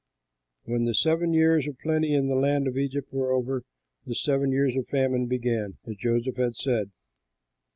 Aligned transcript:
When 0.63 0.85
the 0.85 0.95
seven 0.95 1.31
years 1.31 1.67
of 1.67 1.77
plenty 1.77 2.15
in 2.15 2.27
the 2.27 2.33
land 2.33 2.67
of 2.67 2.75
Egypt 2.75 3.13
were 3.13 3.31
over, 3.31 3.61
the 4.07 4.15
seven 4.15 4.51
years 4.51 4.75
of 4.75 4.87
famine 4.87 5.27
began, 5.27 5.77
as 5.85 5.95
Joseph 5.95 6.37
had 6.37 6.55
said. 6.55 6.89